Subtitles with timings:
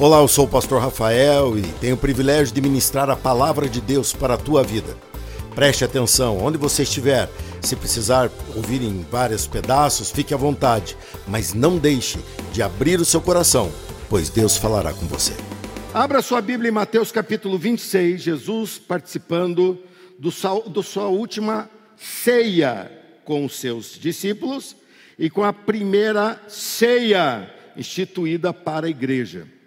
[0.00, 3.82] Olá, eu sou o pastor Rafael e tenho o privilégio de ministrar a palavra de
[3.82, 4.96] Deus para a tua vida.
[5.54, 7.28] Preste atenção, onde você estiver,
[7.60, 10.96] se precisar ouvir em vários pedaços, fique à vontade,
[11.28, 12.18] mas não deixe
[12.50, 13.70] de abrir o seu coração,
[14.08, 15.34] pois Deus falará com você.
[15.92, 19.78] Abra sua Bíblia em Mateus capítulo 26, Jesus participando
[20.18, 22.90] do sua, do sua última ceia
[23.22, 24.74] com os seus discípulos
[25.18, 29.59] e com a primeira ceia instituída para a igreja.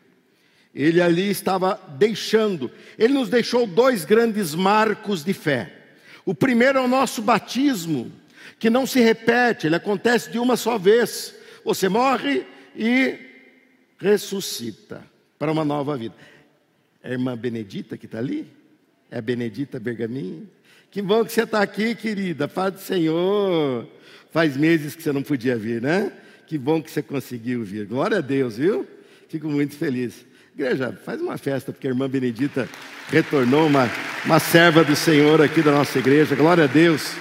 [0.74, 5.72] Ele ali estava deixando, ele nos deixou dois grandes marcos de fé.
[6.26, 8.12] O primeiro é o nosso batismo,
[8.58, 11.36] que não se repete, ele acontece de uma só vez.
[11.64, 12.46] Você morre
[12.76, 13.18] e
[14.00, 15.04] ressuscita
[15.38, 16.16] para uma nova vida.
[17.04, 18.48] É a irmã Benedita que está ali?
[19.12, 20.48] É a Benedita Bergamin?
[20.90, 22.48] Que bom que você está aqui, querida.
[22.48, 23.88] Paz do Senhor.
[24.32, 26.12] Faz meses que você não podia vir, né?
[26.48, 27.86] Que bom que você conseguiu vir.
[27.86, 28.88] Glória a Deus, viu?
[29.28, 30.26] Fico muito feliz.
[30.56, 32.70] Igreja, faz uma festa, porque a irmã Benedita
[33.10, 33.90] retornou, uma,
[34.24, 36.36] uma serva do Senhor aqui da nossa igreja.
[36.36, 37.14] Glória a Deus.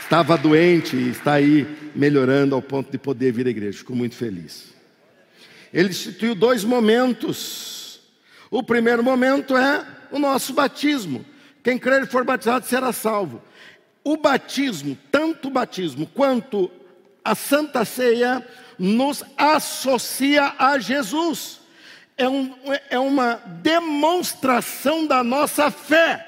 [0.00, 3.76] Estava doente e está aí melhorando ao ponto de poder vir à igreja.
[3.76, 4.72] Fico muito feliz.
[5.74, 8.00] Ele instituiu dois momentos.
[8.50, 11.22] O primeiro momento é o nosso batismo.
[11.62, 13.42] Quem crer e for batizado será salvo.
[14.02, 16.70] O batismo, tanto o batismo quanto
[17.22, 18.42] a Santa Ceia,
[18.78, 21.62] nos associa a Jesus
[22.16, 22.54] é, um,
[22.90, 26.26] é uma demonstração da nossa fé.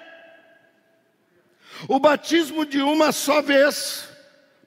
[1.88, 4.08] O batismo de uma só vez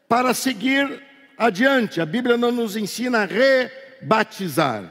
[0.08, 1.03] para seguir
[1.38, 2.02] adiante.
[2.02, 4.84] A Bíblia não nos ensina a rebatizar,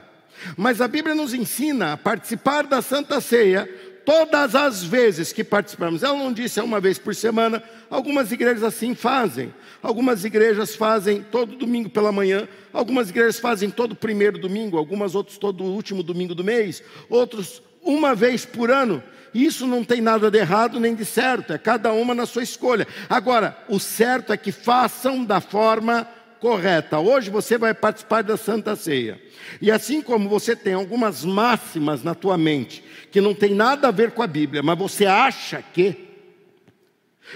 [0.56, 3.68] mas a Bíblia nos ensina a participar da Santa Ceia
[4.08, 6.02] todas as vezes que participamos.
[6.02, 9.52] Ela não disse é uma vez por semana, algumas igrejas assim fazem.
[9.82, 15.36] Algumas igrejas fazem todo domingo pela manhã, algumas igrejas fazem todo primeiro domingo, algumas outras
[15.36, 19.02] todo último domingo do mês, outros uma vez por ano.
[19.34, 22.88] Isso não tem nada de errado nem de certo, é cada uma na sua escolha.
[23.10, 26.08] Agora, o certo é que façam da forma
[26.40, 26.98] correta.
[26.98, 29.20] Hoje você vai participar da Santa Ceia.
[29.60, 33.90] E assim como você tem algumas máximas na tua mente que não tem nada a
[33.90, 36.08] ver com a Bíblia, mas você acha que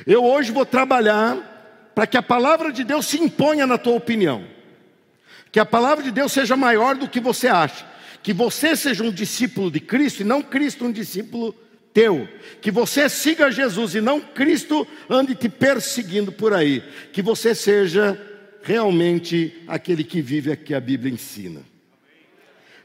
[0.06, 4.44] eu hoje vou trabalhar para que a palavra de Deus se imponha na tua opinião.
[5.50, 7.86] Que a palavra de Deus seja maior do que você acha.
[8.22, 11.54] Que você seja um discípulo de Cristo e não Cristo um discípulo
[11.92, 12.26] teu.
[12.60, 16.82] Que você siga Jesus e não Cristo ande te perseguindo por aí.
[17.12, 18.18] Que você seja
[18.62, 21.62] realmente aquele que vive aqui a Bíblia ensina.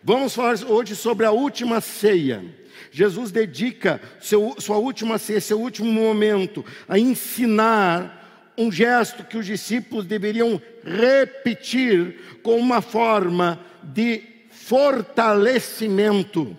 [0.03, 2.43] Vamos falar hoje sobre a última ceia.
[2.91, 9.45] Jesus dedica seu, sua última ceia, seu último momento, a ensinar um gesto que os
[9.45, 16.57] discípulos deveriam repetir com uma forma de fortalecimento.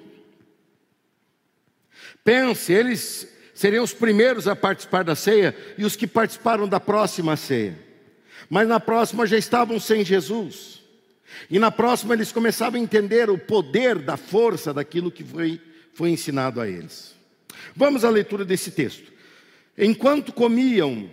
[2.22, 7.36] Pense, eles seriam os primeiros a participar da ceia e os que participaram da próxima
[7.36, 7.88] ceia.
[8.48, 10.81] Mas na próxima já estavam sem Jesus.
[11.50, 15.60] E na próxima eles começavam a entender o poder da força daquilo que foi,
[15.92, 17.14] foi ensinado a eles.
[17.76, 19.12] Vamos à leitura desse texto.
[19.76, 21.08] Enquanto comiam,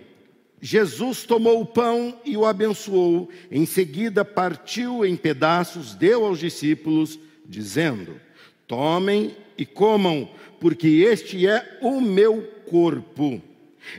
[0.60, 7.18] Jesus tomou o pão e o abençoou, em seguida partiu em pedaços, deu aos discípulos,
[7.44, 8.20] dizendo:
[8.66, 13.40] Tomem e comam, porque este é o meu corpo.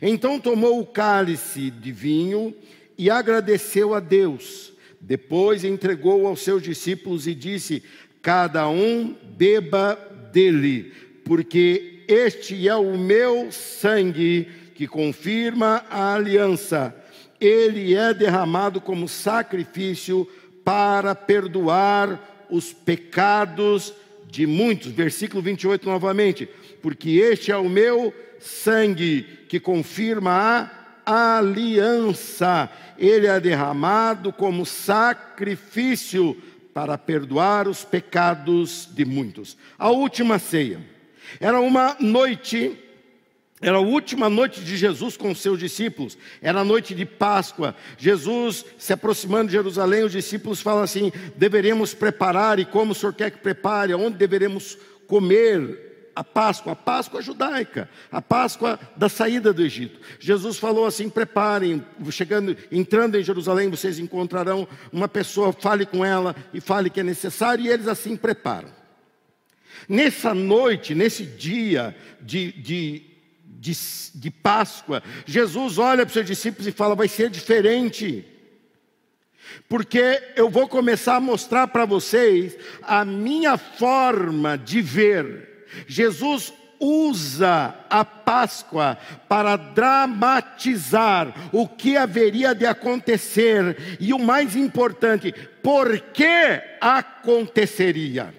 [0.01, 2.53] Então tomou o cálice de vinho
[2.97, 4.73] e agradeceu a Deus.
[4.99, 7.83] Depois entregou aos seus discípulos e disse:
[8.21, 9.95] Cada um beba
[10.33, 10.91] dele,
[11.23, 16.95] porque este é o meu sangue que confirma a aliança.
[17.39, 20.27] Ele é derramado como sacrifício
[20.63, 23.93] para perdoar os pecados
[24.29, 24.91] de muitos.
[24.91, 26.49] Versículo 28 novamente.
[26.81, 32.69] Porque este é o meu sangue que confirma a aliança.
[32.97, 36.35] Ele é derramado como sacrifício
[36.73, 39.57] para perdoar os pecados de muitos.
[39.79, 40.79] A última ceia
[41.39, 42.83] era uma noite
[43.59, 47.75] era a última noite de Jesus com seus discípulos, era a noite de Páscoa.
[47.97, 53.13] Jesus se aproximando de Jerusalém, os discípulos falam assim: deveremos preparar, e como o Senhor
[53.13, 54.77] quer que prepare, onde deveremos
[55.07, 55.86] comer
[56.17, 59.99] a Páscoa, a Páscoa judaica, a Páscoa da saída do Egito.
[60.19, 66.35] Jesus falou assim: preparem, chegando, entrando em Jerusalém, vocês encontrarão uma pessoa, fale com ela
[66.51, 68.69] e fale que é necessário, e eles assim preparam.
[69.87, 73.03] Nessa noite, nesse dia de, de,
[73.45, 73.73] de,
[74.15, 78.25] de Páscoa, Jesus olha para os seus discípulos e fala: vai ser diferente.
[79.69, 85.46] porque eu vou começar a mostrar para vocês a minha forma de ver.
[85.87, 88.97] Jesus usa a Páscoa
[89.27, 95.33] para dramatizar o que haveria de acontecer e o mais importante,
[95.63, 98.33] por que aconteceria.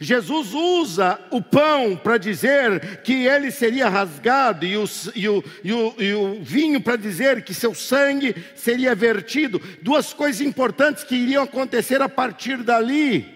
[0.00, 5.72] Jesus usa o pão para dizer que ele seria rasgado, e o, e o, e
[5.72, 9.60] o, e o vinho para dizer que seu sangue seria vertido.
[9.82, 13.35] Duas coisas importantes que iriam acontecer a partir dali.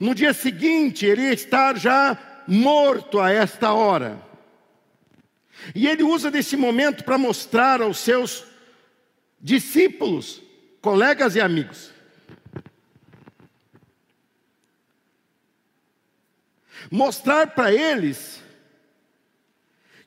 [0.00, 4.20] No dia seguinte, ele ia estar já morto a esta hora.
[5.74, 8.44] E ele usa desse momento para mostrar aos seus
[9.40, 10.42] discípulos,
[10.80, 11.92] colegas e amigos,
[16.90, 18.42] mostrar para eles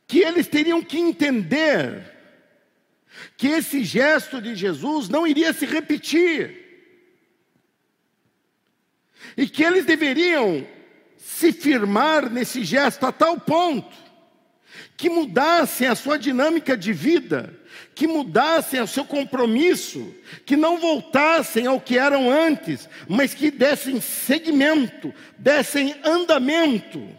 [0.08, 2.12] que eles teriam que entender
[3.38, 6.61] que esse gesto de Jesus não iria se repetir.
[9.36, 10.66] E que eles deveriam
[11.18, 14.02] se firmar nesse gesto a tal ponto
[14.98, 17.52] que mudassem a sua dinâmica de vida,
[17.96, 20.14] que mudassem o seu compromisso,
[20.46, 27.10] que não voltassem ao que eram antes, mas que dessem seguimento, dessem andamento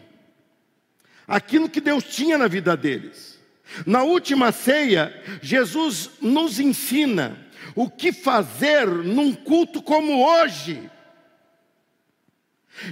[1.27, 3.39] aquilo que Deus tinha na vida deles.
[3.85, 7.37] Na última ceia, Jesus nos ensina
[7.75, 10.89] o que fazer num culto como hoje.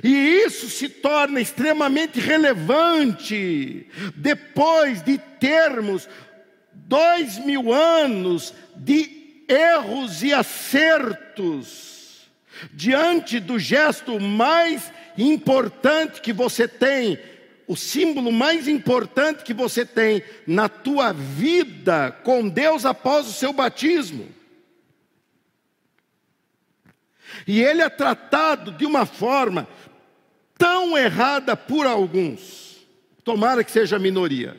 [0.04, 0.10] E
[0.46, 6.08] isso se torna extremamente relevante depois de termos
[6.74, 12.30] dois mil anos de erros e acertos,
[12.72, 17.20] diante do gesto mais importante que você tem,
[17.68, 23.52] o símbolo mais importante que você tem na tua vida com Deus após o seu
[23.52, 24.41] batismo.
[27.46, 29.68] E ele é tratado de uma forma
[30.58, 32.78] tão errada por alguns,
[33.24, 34.58] tomara que seja a minoria,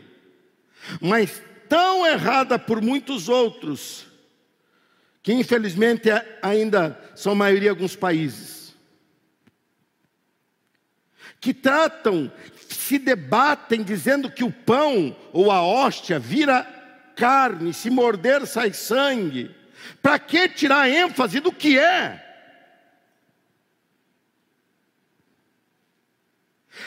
[1.00, 4.06] mas tão errada por muitos outros,
[5.22, 6.08] que infelizmente
[6.42, 8.74] ainda são maioria alguns países,
[11.40, 12.32] que tratam,
[12.68, 16.62] se debatem dizendo que o pão ou a hóstia vira
[17.16, 19.54] carne, se morder sai sangue.
[20.00, 22.31] Para que tirar ênfase do que é?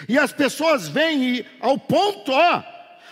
[0.08, 2.64] E as pessoas vêm e, ao ponto, ó,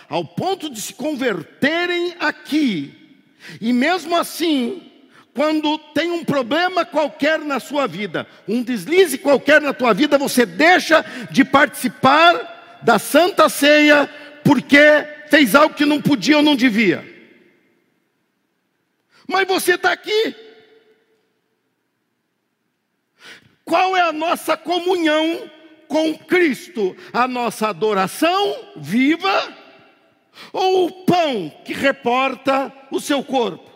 [0.08, 3.18] ao ponto de se converterem aqui.
[3.60, 4.90] E mesmo assim,
[5.34, 10.46] quando tem um problema qualquer na sua vida, um deslize qualquer na tua vida, você
[10.46, 14.08] deixa de participar da Santa Ceia
[14.44, 14.78] porque
[15.28, 17.04] fez algo que não podia ou não devia.
[19.26, 20.36] Mas você está aqui.
[23.64, 25.50] Qual é a nossa comunhão
[25.94, 26.96] com Cristo?
[27.12, 29.56] A nossa adoração viva
[30.52, 33.70] ou o pão que reporta o seu corpo?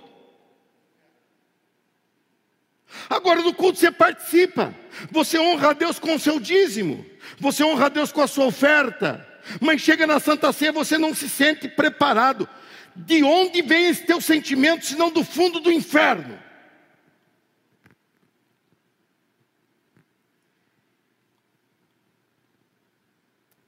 [3.08, 4.74] Agora no culto você participa,
[5.12, 7.06] você honra a Deus com o seu dízimo,
[7.38, 9.24] você honra a Deus com a sua oferta,
[9.60, 12.48] mas chega na Santa Ceia você não se sente preparado.
[12.96, 16.36] De onde vem esse teu sentimento, senão do fundo do inferno?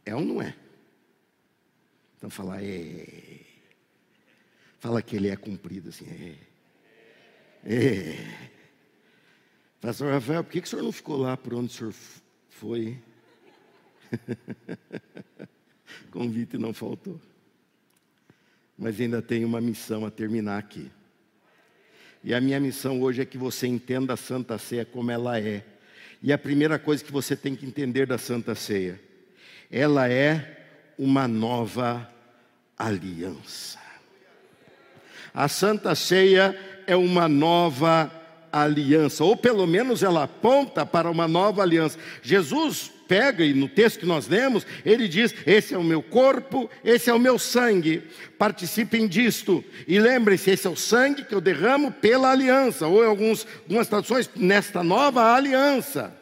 [0.05, 0.55] É ou não é?
[2.17, 3.41] Então fala, é.
[4.79, 6.37] Fala que ele é cumprido assim, é.
[7.65, 8.17] É.
[9.81, 11.95] Pastor Rafael, por que, que o senhor não ficou lá por onde o senhor
[12.51, 12.99] foi?
[16.11, 17.21] Convite não faltou.
[18.77, 20.91] Mas ainda tem uma missão a terminar aqui.
[22.23, 25.65] E a minha missão hoje é que você entenda a Santa Ceia como ela é.
[26.23, 29.01] E a primeira coisa que você tem que entender da Santa Ceia,
[29.71, 30.59] ela é
[30.99, 32.09] uma nova
[32.77, 33.79] aliança.
[35.33, 38.11] A Santa Ceia é uma nova
[38.53, 41.99] aliança, ou pelo menos ela aponta para uma nova aliança.
[42.21, 46.69] Jesus pega e no texto que nós lemos, ele diz: Esse é o meu corpo,
[46.85, 48.03] esse é o meu sangue,
[48.37, 49.65] participem disto.
[49.87, 53.87] E lembrem-se: esse é o sangue que eu derramo pela aliança, ou em alguns, algumas
[53.87, 56.20] traduções, nesta nova aliança.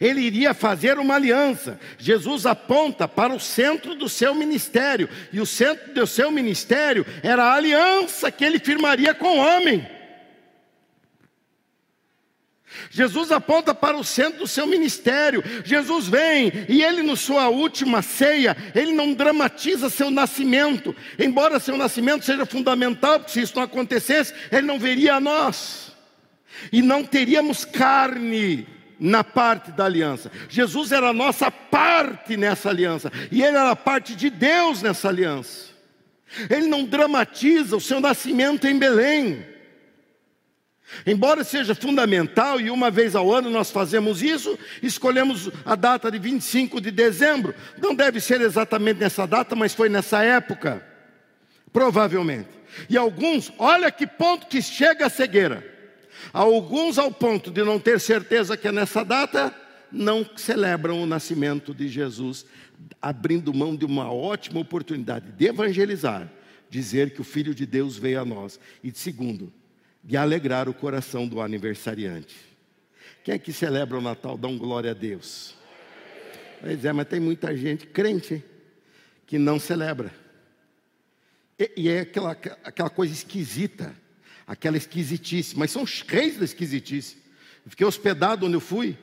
[0.00, 1.78] Ele iria fazer uma aliança.
[1.98, 7.44] Jesus aponta para o centro do seu ministério, e o centro do seu ministério era
[7.44, 9.86] a aliança que ele firmaria com o homem.
[12.90, 15.42] Jesus aponta para o centro do seu ministério.
[15.64, 21.76] Jesus vem e ele, na sua última ceia, ele não dramatiza seu nascimento, embora seu
[21.76, 25.92] nascimento seja fundamental, porque se isso não acontecesse, ele não veria a nós
[26.70, 28.66] e não teríamos carne
[29.02, 30.30] na parte da aliança.
[30.48, 35.72] Jesus era a nossa parte nessa aliança e ele era parte de Deus nessa aliança.
[36.48, 39.44] Ele não dramatiza o seu nascimento em Belém.
[41.04, 46.18] Embora seja fundamental e uma vez ao ano nós fazemos isso, escolhemos a data de
[46.18, 47.54] 25 de dezembro.
[47.78, 50.86] Não deve ser exatamente nessa data, mas foi nessa época.
[51.72, 52.50] Provavelmente.
[52.88, 55.71] E alguns, olha que ponto que chega a cegueira.
[56.32, 59.54] Alguns, ao ponto de não ter certeza que é nessa data,
[59.90, 62.46] não celebram o nascimento de Jesus,
[63.00, 66.30] abrindo mão de uma ótima oportunidade de evangelizar,
[66.70, 68.58] dizer que o Filho de Deus veio a nós.
[68.82, 69.52] E segundo,
[70.02, 72.34] de alegrar o coração do aniversariante.
[73.22, 74.36] Quem é que celebra o Natal?
[74.36, 75.54] Dá um glória a Deus.
[76.60, 78.42] Pois é, mas tem muita gente crente
[79.26, 80.12] que não celebra.
[81.58, 83.94] E, e é aquela, aquela coisa esquisita,
[84.46, 87.16] aquela esquisitice, mas são os reis da esquisitice.
[87.64, 88.96] Eu fiquei hospedado onde eu fui,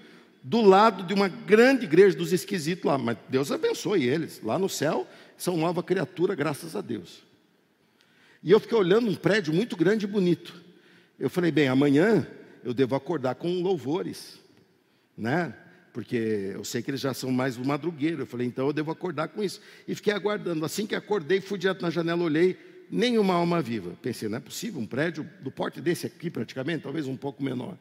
[0.43, 4.41] do lado de uma grande igreja dos esquisitos lá, mas Deus abençoe eles.
[4.43, 7.23] Lá no céu são nova criatura, graças a Deus.
[8.41, 10.53] E eu fiquei olhando um prédio muito grande e bonito.
[11.19, 12.25] Eu falei, bem, amanhã
[12.63, 14.39] eu devo acordar com louvores,
[15.17, 15.53] né?
[15.91, 18.21] Porque eu sei que eles já são mais do madrugueiro.
[18.21, 19.59] Eu falei, então eu devo acordar com isso.
[19.87, 20.63] E fiquei aguardando.
[20.63, 22.57] Assim que acordei, fui direto na janela, olhei,
[22.89, 23.97] nenhuma alma viva.
[24.01, 27.77] Pensei, não é possível, um prédio do porte desse aqui praticamente, talvez um pouco menor.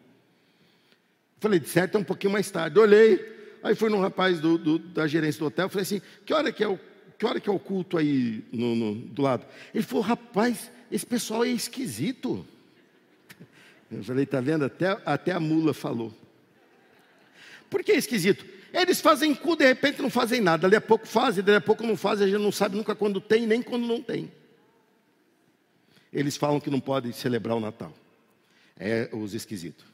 [1.41, 2.79] Falei, de certo é um pouquinho mais tarde.
[2.79, 3.25] Olhei,
[3.63, 6.63] aí fui num rapaz do, do, da gerência do hotel, falei assim, que hora que
[6.63, 6.79] é o,
[7.19, 9.47] que hora que é o culto aí no, no, do lado?
[9.75, 12.47] Ele falou, rapaz, esse pessoal é esquisito.
[13.91, 14.65] Eu falei, está vendo?
[14.65, 16.13] Até, até a mula falou.
[17.71, 18.45] Por que é esquisito?
[18.73, 20.67] Eles fazem cu, de repente não fazem nada.
[20.67, 23.21] Ali a pouco fazem, dali a pouco não fazem, a gente não sabe nunca quando
[23.21, 24.31] tem, nem quando não tem.
[26.13, 27.93] Eles falam que não podem celebrar o Natal.
[28.79, 29.85] É os esquisitos.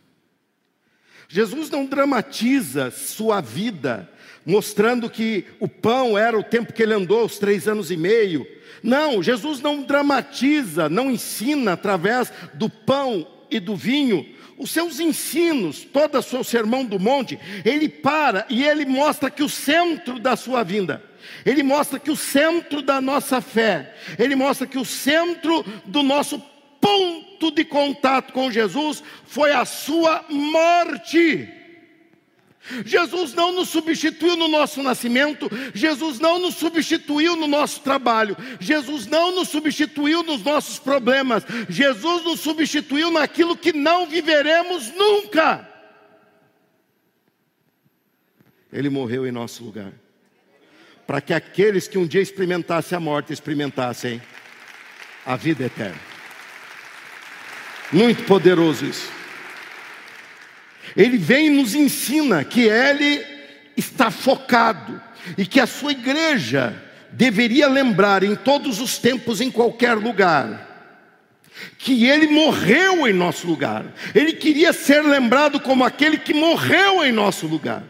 [1.28, 4.10] Jesus não dramatiza sua vida,
[4.44, 8.46] mostrando que o pão era o tempo que ele andou, os três anos e meio.
[8.82, 15.84] Não, Jesus não dramatiza, não ensina através do pão e do vinho, os seus ensinos,
[15.84, 20.36] todo o seu sermão do monte, ele para e ele mostra que o centro da
[20.36, 21.02] sua vinda,
[21.44, 26.42] ele mostra que o centro da nossa fé, ele mostra que o centro do nosso
[26.80, 31.63] ponto de contato com Jesus foi a sua morte.
[32.84, 39.06] Jesus não nos substituiu no nosso nascimento, Jesus não nos substituiu no nosso trabalho, Jesus
[39.06, 45.68] não nos substituiu nos nossos problemas, Jesus nos substituiu naquilo que não viveremos nunca.
[48.72, 49.92] Ele morreu em nosso lugar,
[51.06, 54.20] para que aqueles que um dia experimentassem a morte experimentassem
[55.24, 56.00] a vida eterna.
[57.92, 59.23] Muito poderoso isso.
[60.96, 63.24] Ele vem e nos ensina que ele
[63.76, 65.00] está focado
[65.36, 66.74] e que a sua igreja
[67.12, 70.70] deveria lembrar em todos os tempos, em qualquer lugar,
[71.78, 73.86] que ele morreu em nosso lugar.
[74.14, 77.82] Ele queria ser lembrado como aquele que morreu em nosso lugar.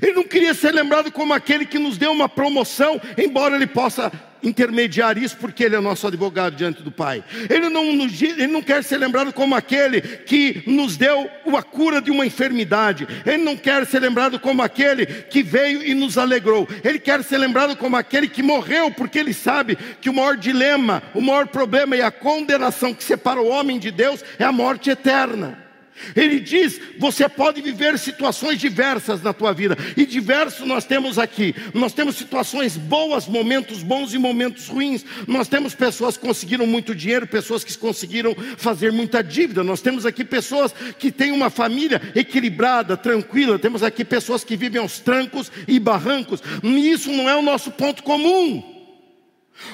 [0.00, 4.12] Ele não queria ser lembrado como aquele que nos deu uma promoção, embora ele possa
[4.42, 7.22] intermediar isso porque ele é nosso advogado diante do Pai.
[7.48, 12.10] Ele não, ele não quer ser lembrado como aquele que nos deu a cura de
[12.10, 13.06] uma enfermidade.
[13.26, 16.68] Ele não quer ser lembrado como aquele que veio e nos alegrou.
[16.84, 21.02] Ele quer ser lembrado como aquele que morreu porque ele sabe que o maior dilema,
[21.14, 24.90] o maior problema e a condenação que separa o homem de Deus é a morte
[24.90, 25.69] eterna.
[26.14, 31.54] Ele diz: você pode viver situações diversas na tua vida, e diversos nós temos aqui.
[31.74, 35.04] Nós temos situações boas, momentos bons e momentos ruins.
[35.26, 39.64] Nós temos pessoas que conseguiram muito dinheiro, pessoas que conseguiram fazer muita dívida.
[39.64, 43.58] Nós temos aqui pessoas que têm uma família equilibrada, tranquila.
[43.58, 46.42] Temos aqui pessoas que vivem aos trancos e barrancos.
[46.62, 48.80] E isso não é o nosso ponto comum.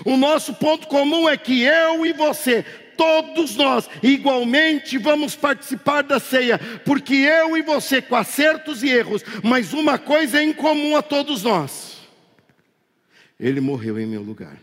[0.04, 2.64] O nosso ponto comum é que eu e você
[2.96, 9.22] todos nós igualmente vamos participar da ceia, porque eu e você, com acertos e erros,
[9.42, 11.98] mas uma coisa é em comum a todos nós:
[13.38, 14.56] Ele morreu em meu lugar.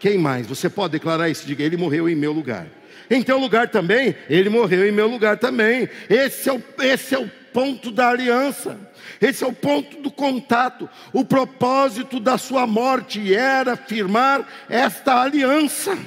[0.00, 0.46] Quem mais?
[0.46, 1.46] Você pode declarar isso?
[1.46, 2.68] Diga, Ele morreu em meu lugar.
[3.10, 5.88] Em teu lugar também, Ele morreu em meu lugar também.
[6.08, 8.78] Esse é o, esse é o ponto da aliança.
[9.20, 10.88] Esse é o ponto do contato.
[11.12, 15.98] O propósito da sua morte era firmar esta aliança.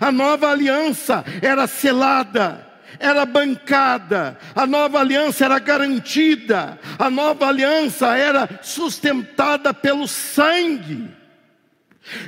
[0.00, 2.66] A nova aliança era selada,
[2.98, 11.08] era bancada, a nova aliança era garantida, a nova aliança era sustentada pelo sangue,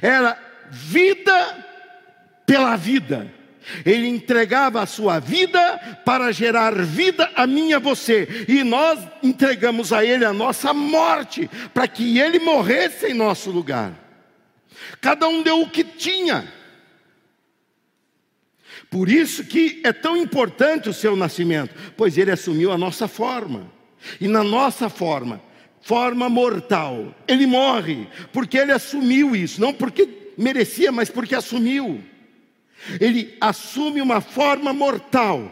[0.01, 0.39] era
[0.71, 1.67] vida
[2.47, 3.27] pela vida.
[3.85, 8.99] Ele entregava a sua vida para gerar vida a mim e a você, e nós
[9.23, 13.93] entregamos a Ele a nossa morte, para que Ele morresse em nosso lugar.
[15.01, 16.60] Cada um deu o que tinha.
[18.89, 23.71] Por isso que é tão importante o seu nascimento, pois ele assumiu a nossa forma.
[24.21, 25.41] E na nossa forma,
[25.81, 32.03] forma mortal, ele morre, porque ele assumiu isso, não porque merecia, mas porque assumiu.
[32.99, 35.51] Ele assume uma forma mortal.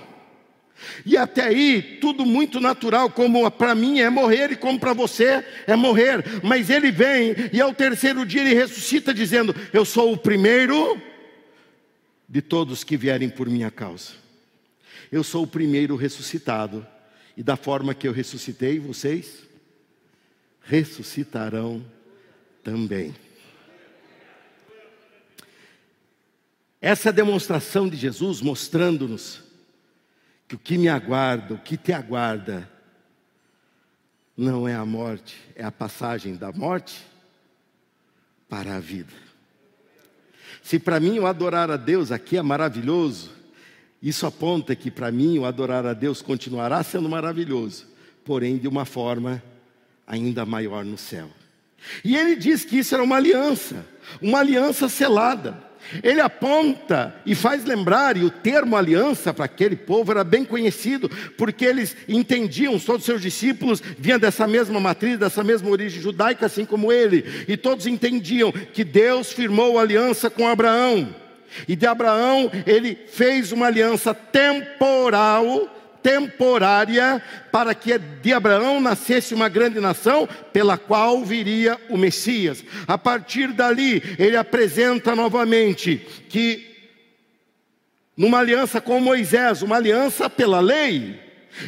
[1.05, 5.45] E até aí, tudo muito natural, como para mim é morrer e como para você
[5.67, 6.25] é morrer.
[6.43, 11.01] Mas ele vem e ao terceiro dia ele ressuscita, dizendo: Eu sou o primeiro
[12.29, 14.13] de todos que vierem por minha causa.
[15.11, 16.87] Eu sou o primeiro ressuscitado,
[17.37, 19.47] e da forma que eu ressuscitei, vocês
[20.61, 21.85] ressuscitarão
[22.63, 23.15] também.
[26.81, 29.43] Essa demonstração de Jesus mostrando-nos
[30.47, 32.71] que o que me aguarda, o que te aguarda,
[34.37, 37.05] não é a morte, é a passagem da morte
[38.49, 39.28] para a vida.
[40.69, 43.31] Se para mim o adorar a Deus aqui é maravilhoso,
[44.03, 47.87] isso aponta que para mim o adorar a Deus continuará sendo maravilhoso,
[48.23, 49.43] porém de uma forma
[50.07, 51.31] ainda maior no céu.
[52.05, 53.83] E ele diz que isso era uma aliança,
[54.21, 55.59] uma aliança selada.
[56.03, 61.09] Ele aponta e faz lembrar, e o termo aliança para aquele povo era bem conhecido,
[61.37, 66.47] porque eles entendiam, todos os seus discípulos vinham dessa mesma matriz, dessa mesma origem judaica,
[66.47, 71.15] assim como ele, e todos entendiam que Deus firmou aliança com Abraão,
[71.67, 79.49] e de Abraão ele fez uma aliança temporal temporária para que de Abraão nascesse uma
[79.49, 82.65] grande nação pela qual viria o Messias.
[82.87, 85.97] A partir dali, ele apresenta novamente
[86.29, 86.69] que
[88.17, 91.21] numa aliança com Moisés, uma aliança pela lei,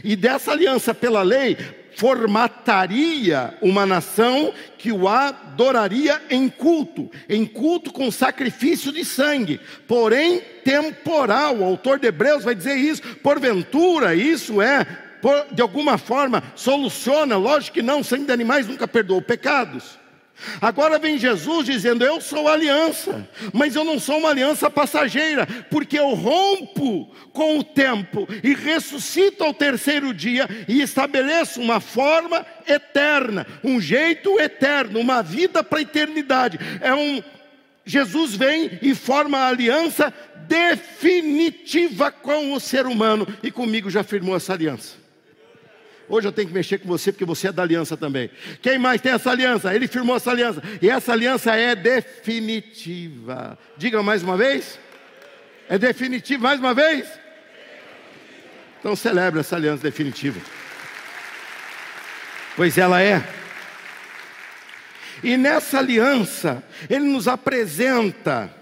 [0.03, 1.57] e dessa aliança pela lei
[2.01, 10.41] formataria uma nação que o adoraria em culto, em culto com sacrifício de sangue, porém
[10.65, 11.59] temporal.
[11.59, 14.87] O autor de Hebreus vai dizer isso, porventura, isso é,
[15.21, 20.00] por, de alguma forma, soluciona, lógico que não, sangue de animais nunca perdoou pecados.
[20.61, 25.99] Agora vem Jesus dizendo: Eu sou aliança, mas eu não sou uma aliança passageira, porque
[25.99, 33.47] eu rompo com o tempo e ressuscito ao terceiro dia e estabeleço uma forma eterna,
[33.63, 36.59] um jeito eterno, uma vida para a eternidade.
[36.81, 37.23] É um
[37.85, 40.13] Jesus vem e forma a aliança
[40.47, 45.00] definitiva com o ser humano e comigo já firmou essa aliança.
[46.11, 48.29] Hoje eu tenho que mexer com você porque você é da aliança também.
[48.61, 49.73] Quem mais tem essa aliança?
[49.73, 50.61] Ele firmou essa aliança.
[50.83, 53.57] E essa aliança é definitiva.
[53.77, 54.77] Diga mais uma vez.
[55.69, 57.09] É definitiva mais uma vez?
[58.81, 60.41] Então celebre essa aliança definitiva.
[62.57, 63.25] Pois ela é.
[65.23, 68.53] E nessa aliança, ele nos apresenta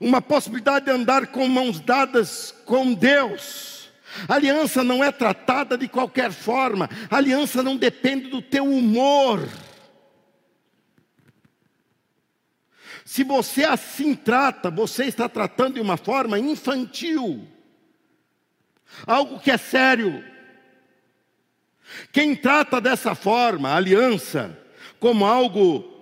[0.00, 3.75] uma possibilidade de andar com mãos dadas com Deus
[4.28, 9.46] aliança não é tratada de qualquer forma, aliança não depende do teu humor.
[13.04, 17.46] Se você assim trata, você está tratando de uma forma infantil,
[19.06, 20.24] algo que é sério.
[22.12, 24.58] Quem trata dessa forma, aliança,
[24.98, 25.95] como algo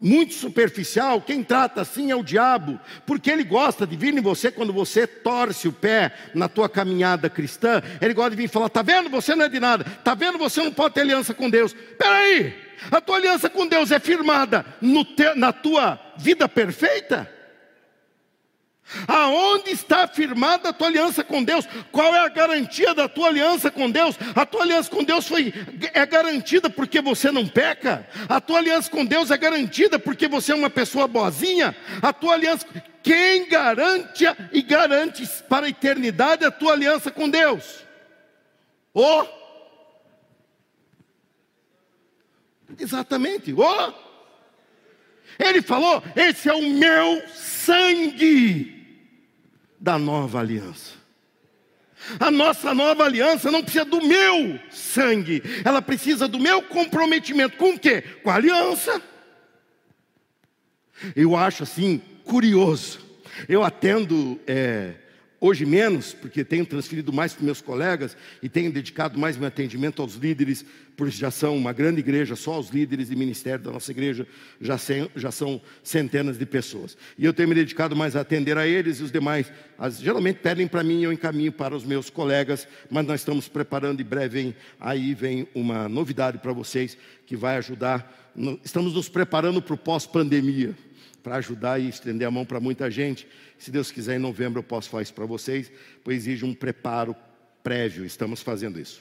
[0.00, 4.50] muito superficial, quem trata assim é o diabo, porque ele gosta de vir em você
[4.50, 8.70] quando você torce o pé na tua caminhada cristã, ele gosta de vir e falar:
[8.70, 11.50] tá vendo, você não é de nada, tá vendo, você não pode ter aliança com
[11.50, 11.74] Deus.
[11.98, 12.54] Peraí,
[12.90, 17.39] a tua aliança com Deus é firmada te, na tua vida perfeita?
[19.06, 21.66] Aonde está firmada a tua aliança com Deus?
[21.92, 24.16] Qual é a garantia da tua aliança com Deus?
[24.34, 25.54] A tua aliança com Deus foi
[25.94, 28.06] é garantida porque você não peca?
[28.28, 31.76] A tua aliança com Deus é garantida porque você é uma pessoa boazinha?
[32.02, 32.66] A tua aliança
[33.02, 37.84] quem garante e garante para a eternidade a tua aliança com Deus?
[38.92, 39.24] Oh!
[42.78, 43.52] Exatamente.
[43.52, 43.92] Oh!
[45.38, 48.79] Ele falou: "Esse é o meu sangue"
[49.80, 51.00] da nova aliança.
[52.18, 57.56] A nossa nova aliança não precisa do meu sangue, ela precisa do meu comprometimento.
[57.56, 58.02] Com o quê?
[58.22, 59.00] Com a aliança.
[61.16, 63.00] Eu acho assim curioso.
[63.48, 64.94] Eu atendo é,
[65.42, 70.02] Hoje menos, porque tenho transferido mais para meus colegas e tenho dedicado mais meu atendimento
[70.02, 70.62] aos líderes,
[70.94, 74.26] por já são uma grande igreja, só os líderes de ministério da nossa igreja
[74.60, 74.76] já,
[75.16, 76.94] já são centenas de pessoas.
[77.16, 79.50] E eu tenho me dedicado mais a atender a eles e os demais.
[79.78, 83.48] As, geralmente pedem para mim e eu encaminho para os meus colegas, mas nós estamos
[83.48, 88.30] preparando e breve vem, aí vem uma novidade para vocês que vai ajudar.
[88.62, 90.76] Estamos nos preparando para o pós-pandemia
[91.22, 93.26] para ajudar e estender a mão para muita gente.
[93.58, 95.70] Se Deus quiser, em novembro eu posso fazer isso para vocês,
[96.02, 97.14] pois exige um preparo
[97.62, 99.00] prévio, estamos fazendo isso.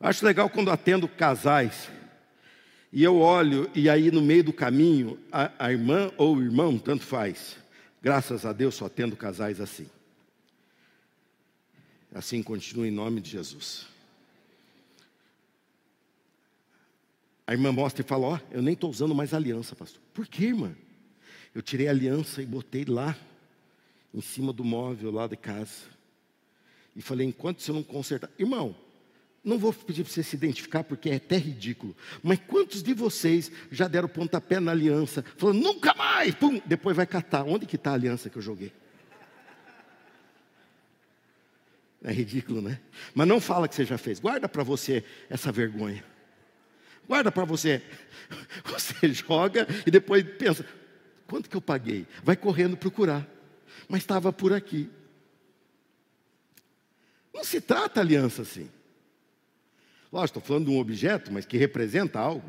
[0.00, 1.90] Acho legal quando atendo casais
[2.92, 6.76] e eu olho, e aí no meio do caminho, a, a irmã ou o irmão,
[6.76, 7.56] tanto faz.
[8.02, 9.86] Graças a Deus só atendo casais assim.
[12.12, 13.86] Assim continua em nome de Jesus.
[17.50, 20.00] A irmã mostra e fala: Ó, eu nem estou usando mais aliança, pastor.
[20.14, 20.72] Por que, irmã?
[21.52, 23.18] Eu tirei a aliança e botei lá,
[24.14, 25.82] em cima do móvel lá de casa.
[26.94, 28.30] E falei: enquanto você não consertar.
[28.38, 28.76] Irmão,
[29.42, 31.96] não vou pedir para você se identificar porque é até ridículo.
[32.22, 37.04] Mas quantos de vocês já deram pontapé na aliança, falando, nunca mais, pum, depois vai
[37.04, 37.42] catar.
[37.42, 38.72] Onde que está a aliança que eu joguei?
[42.00, 42.80] É ridículo, né?
[43.12, 44.20] Mas não fala que você já fez.
[44.20, 46.04] Guarda para você essa vergonha.
[47.10, 47.82] Guarda para você.
[48.66, 50.64] Você joga e depois pensa:
[51.26, 52.06] quanto que eu paguei?
[52.22, 53.26] Vai correndo procurar.
[53.88, 54.88] Mas estava por aqui.
[57.34, 58.70] Não se trata aliança assim.
[60.12, 62.48] Lógico, estou falando de um objeto, mas que representa algo.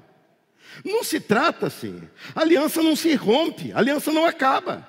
[0.85, 2.07] Não se trata assim.
[2.35, 4.87] aliança não se rompe, aliança não acaba.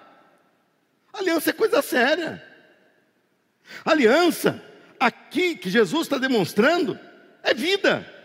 [1.14, 2.46] aliança é coisa séria.
[3.86, 4.62] aliança,
[5.00, 7.00] aqui que Jesus está demonstrando,
[7.42, 8.21] é vida.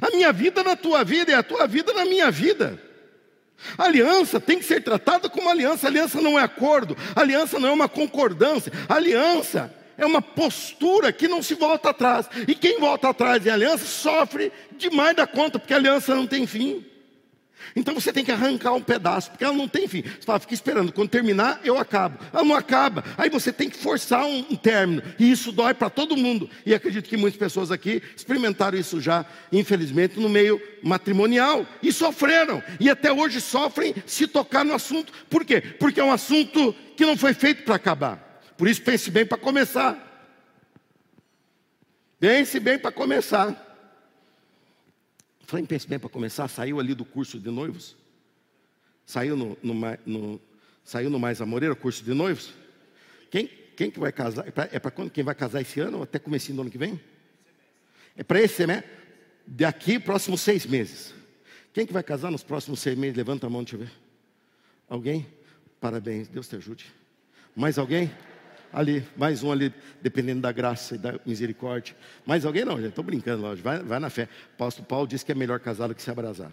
[0.00, 2.80] A minha vida na tua vida e a tua vida na minha vida.
[3.78, 5.86] A aliança tem que ser tratada como aliança.
[5.86, 8.72] A aliança não é acordo, aliança não é uma concordância.
[8.88, 12.28] Aliança é uma postura que não se volta atrás.
[12.48, 16.46] E quem volta atrás em aliança sofre demais da conta, porque a aliança não tem
[16.46, 16.84] fim.
[17.74, 20.02] Então você tem que arrancar um pedaço, porque ela não tem fim.
[20.02, 22.18] Você fala, fica esperando, quando terminar, eu acabo.
[22.32, 23.04] Ela não acaba.
[23.16, 25.02] Aí você tem que forçar um, um término.
[25.18, 26.48] E isso dói para todo mundo.
[26.64, 31.66] E acredito que muitas pessoas aqui experimentaram isso já, infelizmente, no meio matrimonial.
[31.82, 32.62] E sofreram.
[32.78, 35.12] E até hoje sofrem se tocar no assunto.
[35.28, 35.60] Por quê?
[35.60, 38.42] Porque é um assunto que não foi feito para acabar.
[38.56, 40.10] Por isso pense bem para começar.
[42.20, 43.71] Pense bem para começar.
[45.52, 47.94] Falei, pense bem para começar, saiu ali do curso de noivos?
[49.04, 49.74] Saiu no, no,
[50.06, 50.40] no
[50.82, 52.54] saiu no Mais Amoreira, curso de noivos?
[53.30, 54.48] Quem, quem que vai casar?
[54.48, 55.10] É para é quando?
[55.10, 56.98] Quem vai casar esse ano ou até comecinho do ano que vem?
[58.16, 58.90] É para esse semestre?
[59.46, 61.12] Daqui, próximos seis meses.
[61.74, 63.14] Quem que vai casar nos próximos seis meses?
[63.14, 63.92] Levanta a mão, deixa eu ver.
[64.88, 65.26] Alguém?
[65.78, 66.86] Parabéns, Deus te ajude.
[67.54, 68.10] Mais alguém?
[68.72, 71.94] Ali, mais um ali, dependendo da graça e da misericórdia.
[72.24, 74.24] Mais alguém não, gente, estou brincando, lógico, vai, vai na fé.
[74.24, 76.50] O apóstolo Paulo disse que é melhor casar do que se abrasar.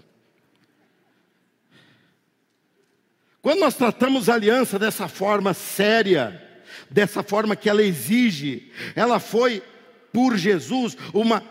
[3.41, 6.45] Quando nós tratamos a aliança dessa forma séria,
[6.89, 9.63] dessa forma que ela exige, ela foi
[10.11, 11.41] por Jesus uma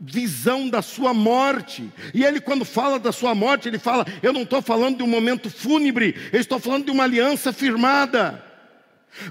[0.00, 1.90] visão da sua morte.
[2.14, 5.06] E ele, quando fala da sua morte, ele fala: Eu não estou falando de um
[5.06, 8.45] momento fúnebre, eu estou falando de uma aliança firmada.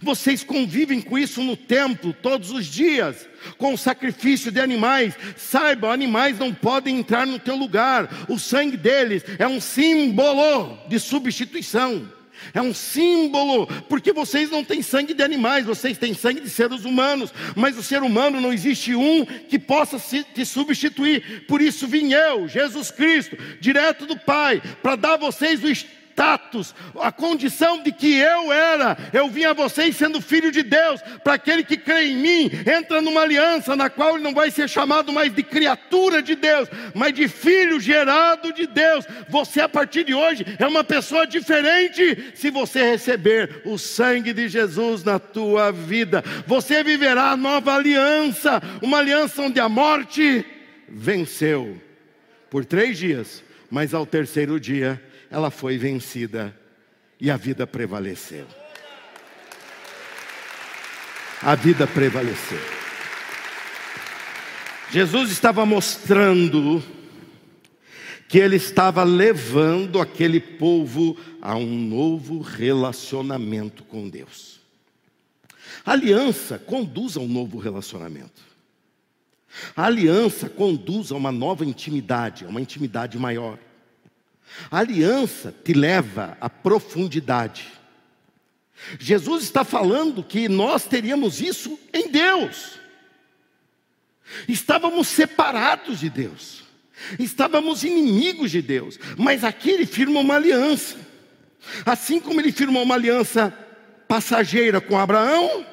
[0.02, 5.16] Vocês convivem com isso no templo todos os dias, com o sacrifício de animais.
[5.38, 8.10] Saibam, animais não podem entrar no teu lugar.
[8.28, 12.10] O sangue deles é um símbolo de substituição.
[12.54, 16.86] É um símbolo, porque vocês não têm sangue de animais, vocês têm sangue de seres
[16.86, 21.46] humanos, mas o ser humano não existe um que possa se, te substituir.
[21.48, 25.70] Por isso vim eu, Jesus Cristo, direto do Pai, para dar a vocês o
[26.16, 31.02] status, a condição de que eu era, eu vim a vocês sendo filho de Deus,
[31.22, 34.70] para aquele que crê em mim, entra numa aliança na qual ele não vai ser
[34.70, 39.06] chamado mais de criatura de Deus, mas de filho gerado de Deus.
[39.28, 44.48] Você, a partir de hoje, é uma pessoa diferente se você receber o sangue de
[44.48, 46.24] Jesus na tua vida.
[46.48, 50.46] Você viverá a nova aliança, uma aliança onde a morte
[50.88, 51.82] venceu
[52.50, 56.56] por três dias, mas ao terceiro dia ela foi vencida
[57.20, 58.46] e a vida prevaleceu.
[61.42, 62.60] A vida prevaleceu.
[64.92, 66.84] Jesus estava mostrando
[68.28, 74.60] que ele estava levando aquele povo a um novo relacionamento com Deus.
[75.86, 78.42] A aliança conduz a um novo relacionamento.
[79.76, 83.60] A aliança conduz a uma nova intimidade, a uma intimidade maior.
[84.72, 87.72] A aliança te leva à profundidade.
[89.00, 92.80] Jesus está falando que nós teríamos isso em Deus.
[94.48, 96.64] Estávamos separados de Deus,
[97.20, 100.98] estávamos inimigos de Deus, mas aqui ele firma uma aliança.
[101.86, 103.54] Assim como ele firmou uma aliança
[104.08, 105.66] passageira com Abraão,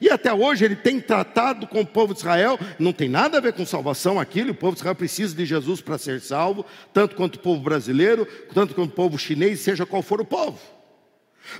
[0.00, 3.40] e até hoje ele tem tratado com o povo de Israel, não tem nada a
[3.40, 7.16] ver com salvação aquilo, o povo de Israel precisa de Jesus para ser salvo, tanto
[7.16, 10.58] quanto o povo brasileiro, tanto quanto o povo chinês, seja qual for o povo.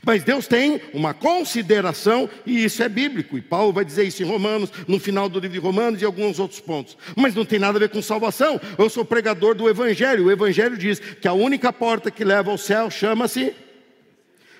[0.05, 4.27] Mas Deus tem uma consideração, e isso é bíblico, e Paulo vai dizer isso em
[4.27, 6.97] Romanos, no final do livro de Romanos e alguns outros pontos.
[7.15, 8.61] Mas não tem nada a ver com salvação.
[8.79, 10.27] Eu sou pregador do Evangelho.
[10.27, 13.55] O Evangelho diz que a única porta que leva ao céu chama-se.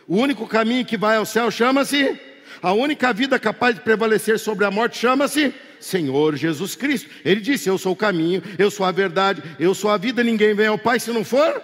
[0.07, 2.19] O único caminho que vai ao céu chama-se.
[2.63, 7.11] A única vida capaz de prevalecer sobre a morte chama-se Senhor Jesus Cristo.
[7.25, 10.25] Ele disse: Eu sou o caminho, eu sou a verdade, eu sou a vida.
[10.25, 11.63] Ninguém vem ao Pai se não for.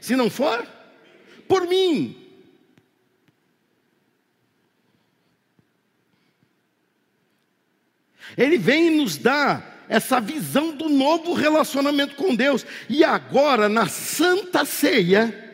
[0.00, 0.66] Se não for,
[1.46, 2.16] por mim.
[8.36, 12.64] Ele vem nos dar essa visão do novo relacionamento com Deus.
[12.88, 15.47] E agora, na Santa Ceia,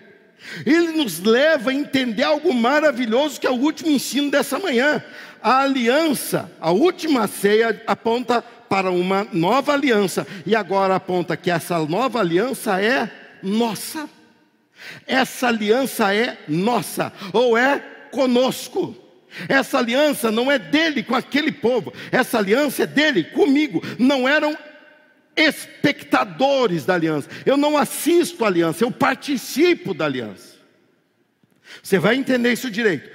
[0.64, 5.02] ele nos leva a entender algo maravilhoso que é o último ensino dessa manhã.
[5.42, 11.78] A aliança, a última ceia aponta para uma nova aliança, e agora aponta que essa
[11.78, 13.10] nova aliança é
[13.42, 14.08] nossa.
[15.06, 17.78] Essa aliança é nossa, ou é
[18.10, 18.96] conosco.
[19.48, 23.82] Essa aliança não é dele com aquele povo, essa aliança é dele comigo.
[23.98, 24.56] Não eram
[25.36, 27.28] espectadores da aliança.
[27.44, 30.54] Eu não assisto a aliança, eu participo da aliança.
[31.82, 33.10] Você vai entender isso direito.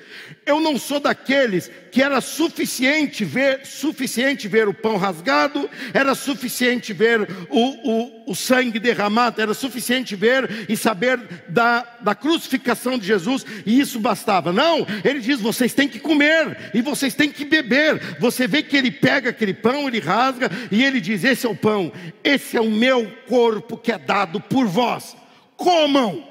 [0.49, 6.91] Eu não sou daqueles que era suficiente ver, suficiente ver o pão rasgado, era suficiente
[6.91, 13.05] ver o, o, o sangue derramado, era suficiente ver e saber da, da crucificação de
[13.05, 14.51] Jesus, e isso bastava.
[14.51, 18.17] Não, ele diz: vocês têm que comer e vocês têm que beber.
[18.19, 21.55] Você vê que ele pega aquele pão, ele rasga e ele diz: Esse é o
[21.55, 25.15] pão, esse é o meu corpo que é dado por vós.
[25.55, 26.27] Comam.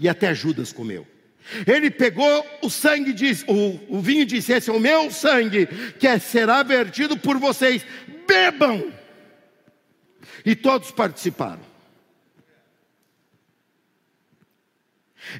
[0.00, 1.11] E até Judas comeu.
[1.66, 5.66] Ele pegou o sangue, disse, o, o vinho e disse: Esse é o meu sangue,
[5.98, 7.84] que é, será vertido por vocês,
[8.26, 8.92] bebam.
[10.44, 11.72] E todos participaram.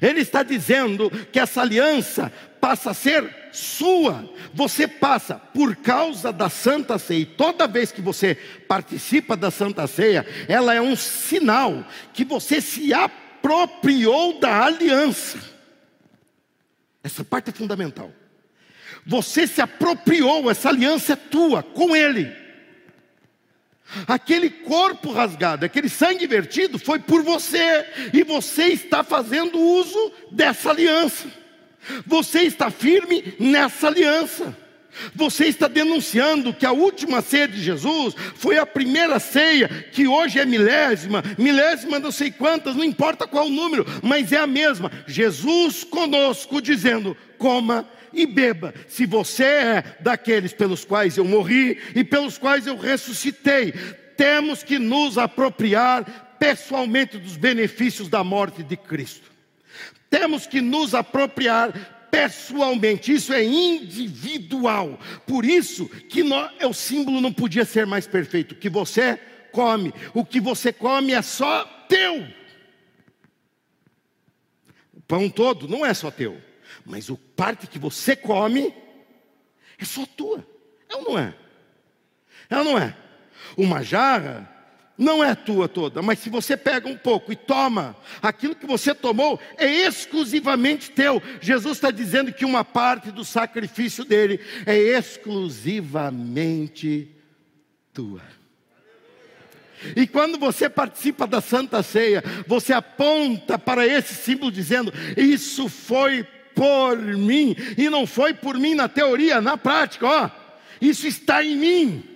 [0.01, 4.27] Ele está dizendo que essa aliança passa a ser sua.
[4.53, 7.19] Você passa por causa da Santa Ceia.
[7.19, 8.35] E toda vez que você
[8.67, 15.52] participa da Santa Ceia, ela é um sinal que você se apropriou da aliança.
[17.03, 18.11] Essa parte é fundamental.
[19.05, 22.31] Você se apropriou, essa aliança é tua com Ele.
[24.07, 30.69] Aquele corpo rasgado, aquele sangue vertido foi por você, e você está fazendo uso dessa
[30.69, 31.27] aliança.
[32.05, 34.57] Você está firme nessa aliança.
[35.15, 40.39] Você está denunciando que a última ceia de Jesus foi a primeira ceia, que hoje
[40.39, 44.91] é milésima, milésima não sei quantas, não importa qual o número, mas é a mesma.
[45.07, 52.03] Jesus conosco dizendo: coma e beba, se você é daqueles pelos quais eu morri e
[52.03, 53.73] pelos quais eu ressuscitei,
[54.15, 59.31] temos que nos apropriar pessoalmente dos benefícios da morte de Cristo.
[60.09, 61.73] Temos que nos apropriar
[62.13, 64.99] pessoalmente, isso é individual.
[65.25, 68.51] Por isso que nós, o símbolo não podia ser mais perfeito.
[68.51, 69.19] O que você
[69.51, 72.27] come, o que você come é só teu.
[74.93, 76.39] O pão todo não é só teu,
[76.85, 78.71] mas o parte que você come
[79.79, 80.47] é só tua.
[80.87, 81.33] É ou não é?
[82.47, 82.95] É ou não é?
[83.57, 84.52] Uma jarra
[84.97, 88.93] não é tua toda, mas se você pega um pouco e toma, aquilo que você
[88.93, 91.21] tomou é exclusivamente teu.
[91.41, 97.09] Jesus está dizendo que uma parte do sacrifício dele é exclusivamente
[97.91, 98.21] tua.
[99.95, 106.23] E quando você participa da Santa Ceia, você aponta para esse símbolo dizendo: Isso foi
[106.55, 110.29] por mim, e não foi por mim na teoria, na prática, ó,
[110.79, 112.12] isso está em mim.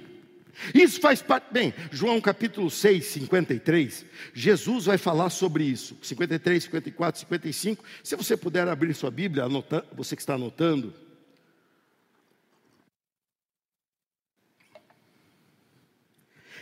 [0.73, 1.47] Isso faz parte.
[1.51, 5.97] Bem, João capítulo 6, 53, Jesus vai falar sobre isso.
[6.01, 7.83] 53, 54, 55.
[8.03, 10.93] Se você puder abrir sua Bíblia, anota, você que está anotando.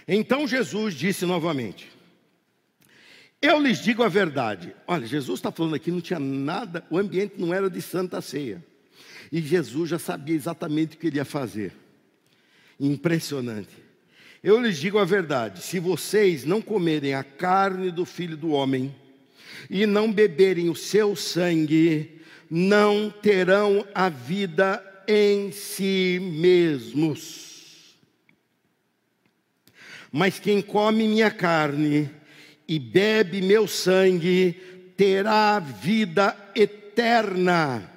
[0.07, 1.91] Então Jesus disse novamente:
[3.41, 4.75] Eu lhes digo a verdade.
[4.85, 8.63] Olha, Jesus está falando aqui, não tinha nada, o ambiente não era de santa ceia.
[9.31, 11.73] E Jesus já sabia exatamente o que ele ia fazer.
[12.79, 13.84] Impressionante.
[14.45, 18.93] Eu lhes digo a verdade: se vocês não comerem a carne do filho do homem
[19.71, 27.95] e não beberem o seu sangue, não terão a vida em si mesmos.
[30.11, 32.07] Mas quem come minha carne
[32.67, 34.61] e bebe meu sangue
[34.95, 37.91] terá vida eterna,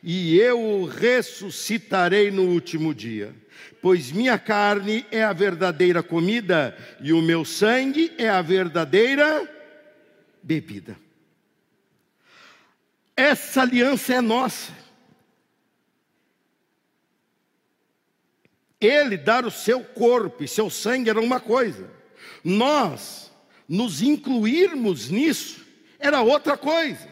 [0.00, 3.34] e eu o ressuscitarei no último dia.
[3.82, 9.48] Pois minha carne é a verdadeira comida e o meu sangue é a verdadeira
[10.42, 10.96] bebida.
[13.16, 14.72] Essa aliança é nossa.
[18.80, 21.90] Ele dar o seu corpo e seu sangue era uma coisa.
[22.42, 23.30] Nós
[23.68, 25.64] nos incluirmos nisso
[25.98, 27.08] era outra coisa.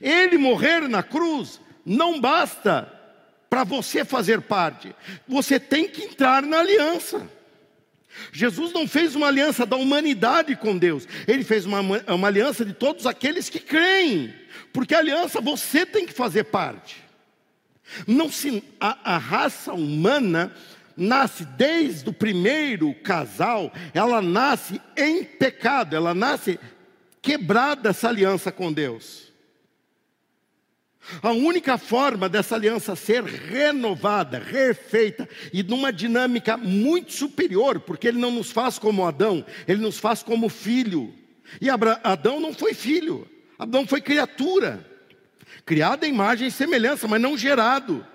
[0.00, 3.01] Ele morrer na cruz não basta
[3.52, 4.96] para você fazer parte.
[5.28, 7.28] Você tem que entrar na aliança.
[8.32, 12.72] Jesus não fez uma aliança da humanidade com Deus, ele fez uma, uma aliança de
[12.72, 14.34] todos aqueles que creem,
[14.72, 17.04] porque a aliança você tem que fazer parte.
[18.06, 20.50] Não se, a, a raça humana
[20.96, 26.58] nasce desde o primeiro casal, ela nasce em pecado, ela nasce
[27.20, 29.31] quebrada essa aliança com Deus.
[31.22, 38.18] A única forma dessa aliança ser renovada, refeita e numa dinâmica muito superior, porque ele
[38.18, 41.12] não nos faz como Adão, ele nos faz como filho.
[41.60, 44.86] E Adão não foi filho, Adão foi criatura,
[45.66, 48.06] criado em imagem e semelhança, mas não gerado.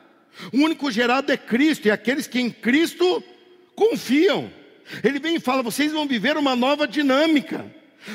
[0.54, 3.24] O único gerado é Cristo, e aqueles que em Cristo
[3.76, 4.50] confiam.
[5.04, 7.66] Ele vem e fala: vocês vão viver uma nova dinâmica.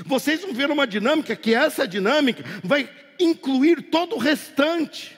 [0.07, 5.17] Vocês vão ver uma dinâmica que essa dinâmica vai incluir todo o restante.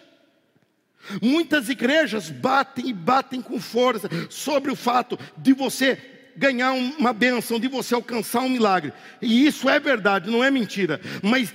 [1.20, 6.00] Muitas igrejas batem e batem com força sobre o fato de você
[6.37, 8.92] ganhar uma bênção, de você alcançar um milagre.
[9.20, 11.00] E isso é verdade, não é mentira.
[11.22, 11.54] Mas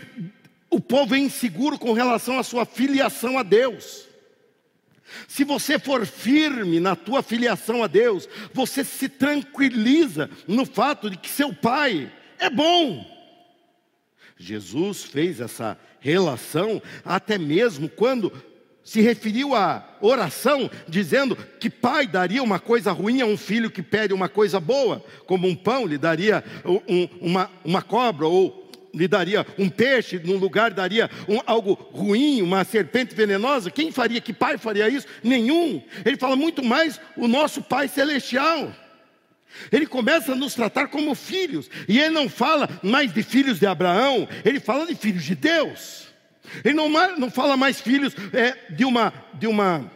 [0.69, 4.07] o povo é inseguro com relação à sua filiação a Deus.
[5.27, 11.17] Se você for firme na tua filiação a Deus, você se tranquiliza no fato de
[11.17, 13.18] que seu pai é bom.
[14.39, 18.31] Jesus fez essa relação até mesmo quando
[18.81, 23.83] se referiu à oração, dizendo que pai daria uma coisa ruim a um filho que
[23.83, 29.07] pede uma coisa boa, como um pão lhe daria um, uma, uma cobra, ou lhe
[29.07, 33.69] daria um peixe, num lugar daria um, algo ruim, uma serpente venenosa.
[33.69, 34.21] Quem faria?
[34.21, 35.05] Que pai faria isso?
[35.23, 35.83] Nenhum.
[36.03, 38.73] Ele fala muito mais o nosso Pai Celestial.
[39.71, 43.65] Ele começa a nos tratar como filhos, e ele não fala mais de filhos de
[43.65, 46.07] Abraão, ele fala de filhos de Deus.
[46.63, 49.91] Ele não, não fala mais filhos é, de, uma, de uma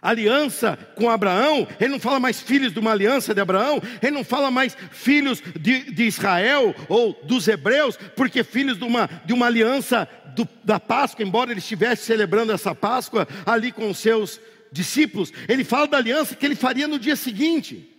[0.00, 4.24] aliança com Abraão, ele não fala mais filhos de uma aliança de Abraão, ele não
[4.24, 9.46] fala mais filhos de, de Israel ou dos hebreus, porque filhos de uma, de uma
[9.46, 15.32] aliança do, da Páscoa, embora ele estivesse celebrando essa Páscoa ali com os seus discípulos,
[15.48, 17.95] ele fala da aliança que ele faria no dia seguinte.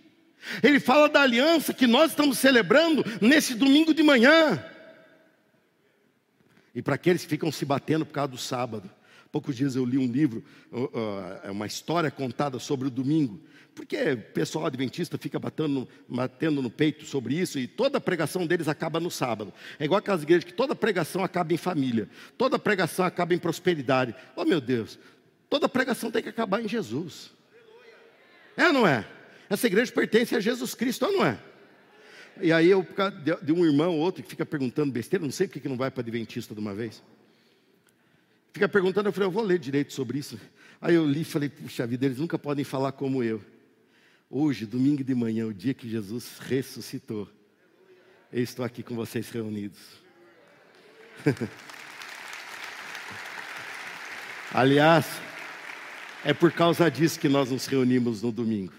[0.62, 4.64] Ele fala da aliança que nós estamos celebrando nesse domingo de manhã.
[6.74, 8.90] E para aqueles que ficam se batendo por causa do sábado.
[9.30, 10.42] Poucos dias eu li um livro,
[11.42, 13.38] é uma história contada sobre o domingo.
[13.74, 18.46] Porque o pessoal adventista fica batendo, batendo no peito sobre isso e toda a pregação
[18.46, 19.52] deles acaba no sábado.
[19.78, 24.14] É igual aquelas igrejas que toda pregação acaba em família, toda pregação acaba em prosperidade.
[24.34, 24.98] Oh meu Deus,
[25.48, 27.30] toda pregação tem que acabar em Jesus.
[28.56, 29.06] É ou não é?
[29.48, 31.38] Essa igreja pertence a Jesus Cristo, ou não é?
[32.40, 32.86] E aí eu,
[33.42, 35.90] de um irmão ou outro que fica perguntando besteira, não sei porque que não vai
[35.90, 37.02] para Adventista de uma vez.
[38.52, 40.38] Fica perguntando, eu falei, eu vou ler direito sobre isso.
[40.80, 43.42] Aí eu li e falei, puxa vida, eles nunca podem falar como eu.
[44.30, 47.28] Hoje, domingo de manhã, o dia que Jesus ressuscitou,
[48.32, 49.80] eu estou aqui com vocês reunidos.
[54.52, 55.06] Aliás,
[56.24, 58.72] é por causa disso que nós nos reunimos no domingo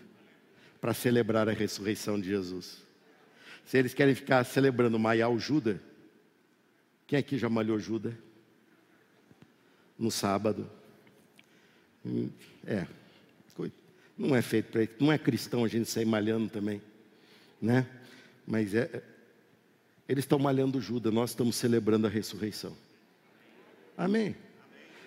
[0.79, 2.77] para celebrar a ressurreição de Jesus.
[3.65, 5.77] Se eles querem ficar celebrando malhar o Judas,
[7.05, 8.13] quem aqui já malhou Judas?
[9.97, 10.69] No sábado.
[12.65, 12.87] É,
[14.19, 16.81] não é feito para não é cristão a gente sair malhando também,
[17.61, 17.87] né?
[18.45, 19.01] Mas é,
[20.09, 22.75] eles estão malhando Judas, nós estamos celebrando a ressurreição.
[23.97, 24.35] Amém.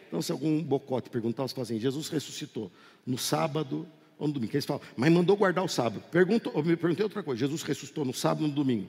[0.09, 2.73] Então, se algum bocote perguntar, você fala assim: Jesus ressuscitou
[3.07, 3.87] no sábado
[4.23, 4.55] ou no domingo.
[4.55, 6.01] Eles falam, mas mandou guardar o sábado.
[6.11, 8.89] Pergunto, eu me perguntei outra coisa: Jesus ressuscitou no sábado ou no domingo?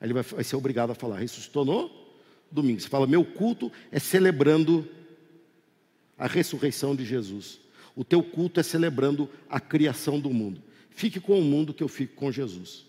[0.00, 1.90] Aí ele vai, vai ser obrigado a falar: ressuscitou no
[2.50, 2.80] domingo.
[2.80, 4.88] Você fala, meu culto é celebrando
[6.16, 7.58] a ressurreição de Jesus.
[7.96, 10.62] O teu culto é celebrando a criação do mundo.
[10.90, 12.86] Fique com o mundo que eu fico com Jesus.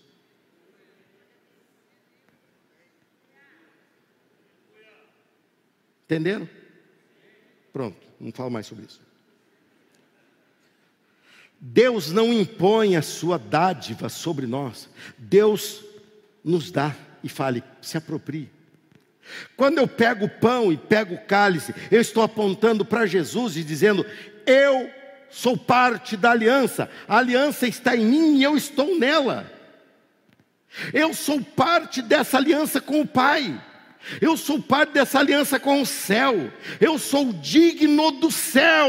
[6.04, 6.48] Entenderam?
[7.72, 9.07] Pronto, não falo mais sobre isso.
[11.60, 14.88] Deus não impõe a sua dádiva sobre nós.
[15.16, 15.84] Deus
[16.44, 18.50] nos dá e fale, se aproprie.
[19.56, 23.64] Quando eu pego o pão e pego o cálice, eu estou apontando para Jesus e
[23.64, 24.06] dizendo:
[24.46, 24.88] Eu
[25.28, 29.52] sou parte da aliança, a aliança está em mim e eu estou nela.
[30.92, 33.60] Eu sou parte dessa aliança com o Pai.
[34.20, 36.50] Eu sou parte dessa aliança com o céu.
[36.80, 38.88] Eu sou digno do céu.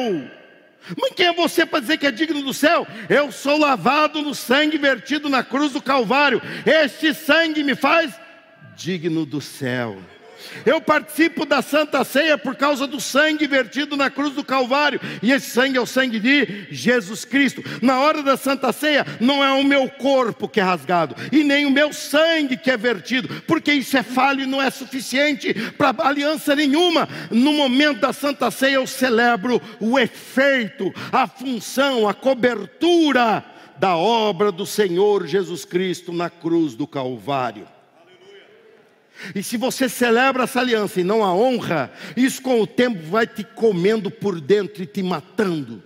[0.97, 2.87] Mas quem é você para dizer que é digno do céu?
[3.09, 6.41] Eu sou lavado no sangue vertido na cruz do Calvário.
[6.65, 8.13] Este sangue me faz
[8.75, 9.97] digno do céu.
[10.65, 15.31] Eu participo da Santa Ceia por causa do sangue vertido na cruz do Calvário, e
[15.31, 17.63] esse sangue é o sangue de Jesus Cristo.
[17.81, 21.65] Na hora da Santa Ceia, não é o meu corpo que é rasgado, e nem
[21.65, 25.95] o meu sangue que é vertido, porque isso é falho e não é suficiente para
[26.07, 27.07] aliança nenhuma.
[27.29, 33.43] No momento da Santa Ceia, eu celebro o efeito, a função, a cobertura
[33.77, 37.78] da obra do Senhor Jesus Cristo na cruz do Calvário.
[39.35, 43.27] E se você celebra essa aliança e não a honra, isso com o tempo vai
[43.27, 45.83] te comendo por dentro e te matando.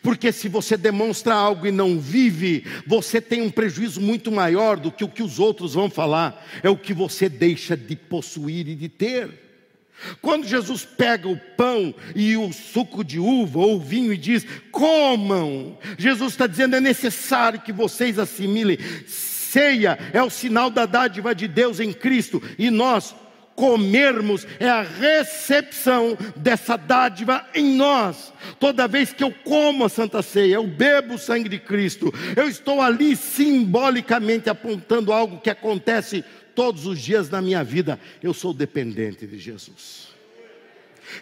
[0.00, 4.92] Porque se você demonstra algo e não vive, você tem um prejuízo muito maior do
[4.92, 8.74] que o que os outros vão falar, é o que você deixa de possuir e
[8.74, 9.42] de ter.
[10.20, 14.44] Quando Jesus pega o pão e o suco de uva ou o vinho e diz:
[14.70, 18.78] comam, Jesus está dizendo: é necessário que vocês assimilem
[19.52, 23.14] ceia é o sinal da dádiva de Deus em Cristo, e nós
[23.54, 28.32] comermos é a recepção dessa dádiva em nós.
[28.58, 32.48] Toda vez que eu como a Santa Ceia, eu bebo o sangue de Cristo, eu
[32.48, 36.24] estou ali simbolicamente apontando algo que acontece
[36.54, 38.00] todos os dias na minha vida.
[38.22, 40.11] Eu sou dependente de Jesus.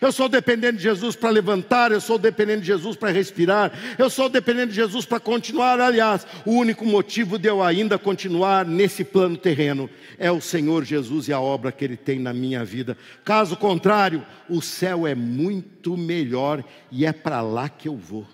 [0.00, 4.10] Eu sou dependente de Jesus para levantar, eu sou dependente de Jesus para respirar, eu
[4.10, 5.80] sou dependente de Jesus para continuar.
[5.80, 9.88] Aliás, o único motivo de eu ainda continuar nesse plano terreno
[10.18, 12.96] é o Senhor Jesus e a obra que Ele tem na minha vida.
[13.24, 18.26] Caso contrário, o céu é muito melhor e é para lá que eu vou.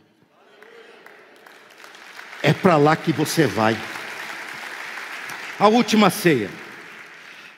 [2.42, 3.76] É para lá que você vai.
[5.58, 6.50] A última ceia.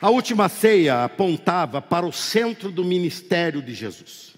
[0.01, 4.33] A última ceia apontava para o centro do ministério de Jesus.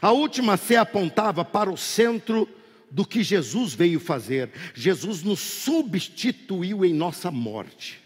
[0.00, 2.48] A última ceia apontava para o centro
[2.90, 4.50] do que Jesus veio fazer.
[4.74, 8.00] Jesus nos substituiu em nossa morte.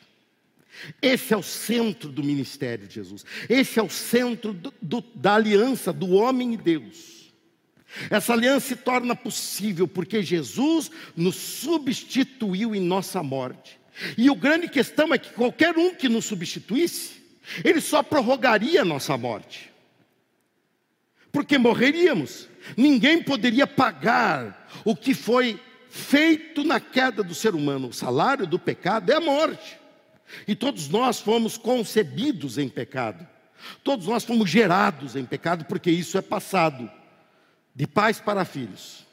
[1.03, 3.25] Esse é o centro do ministério de Jesus.
[3.49, 7.33] Esse é o centro do, do, da aliança do homem e Deus.
[8.11, 13.78] Essa aliança se torna possível porque Jesus nos substituiu em nossa morte.
[14.17, 17.23] E o grande questão é que qualquer um que nos substituísse,
[17.65, 19.73] ele só prorrogaria a nossa morte.
[21.33, 22.49] Porque morreríamos.
[22.77, 27.89] Ninguém poderia pagar o que foi feito na queda do ser humano.
[27.89, 29.79] O salário do pecado é a morte.
[30.47, 33.27] E todos nós fomos concebidos em pecado.
[33.83, 36.91] Todos nós fomos gerados em pecado, porque isso é passado
[37.75, 39.07] de pais para filhos.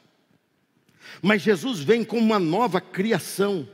[1.22, 3.68] Mas Jesus vem como uma nova criação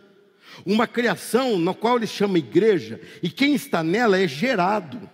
[0.65, 5.09] uma criação na qual ele chama igreja, e quem está nela é gerado,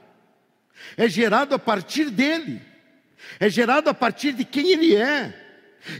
[0.97, 2.61] é gerado a partir dele,
[3.41, 5.34] é gerado a partir de quem ele é,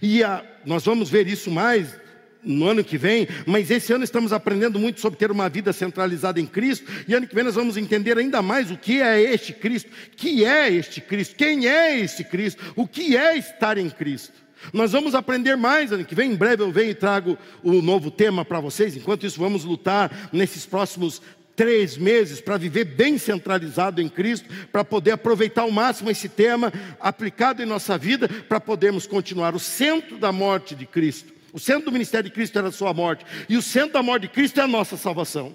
[0.03, 1.99] e a, nós vamos ver isso mais
[2.43, 6.41] no ano que vem, mas esse ano estamos aprendendo muito sobre ter uma vida centralizada
[6.41, 9.53] em Cristo, e ano que vem nós vamos entender ainda mais o que é este
[9.53, 14.49] Cristo, que é este Cristo, quem é este Cristo, o que é estar em Cristo.
[14.72, 16.32] Nós vamos aprender mais ano que vem.
[16.32, 18.97] Em breve eu venho e trago o novo tema para vocês.
[18.97, 21.22] Enquanto isso, vamos lutar nesses próximos
[21.55, 26.72] três meses para viver bem centralizado em Cristo, para poder aproveitar ao máximo esse tema
[27.01, 29.55] aplicado em nossa vida, para podermos continuar.
[29.57, 32.92] O centro da morte de Cristo, o centro do ministério de Cristo era a sua
[32.92, 35.55] morte, e o centro da morte de Cristo é a nossa salvação.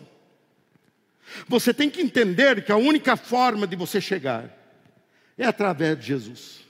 [1.47, 4.49] Você tem que entender que a única forma de você chegar
[5.37, 6.61] é através de Jesus.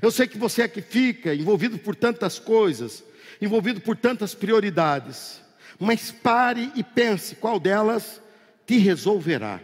[0.00, 3.02] Eu sei que você é que fica envolvido por tantas coisas,
[3.40, 5.40] envolvido por tantas prioridades,
[5.78, 8.20] mas pare e pense qual delas
[8.66, 9.60] te resolverá.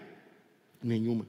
[0.83, 1.27] Nenhuma.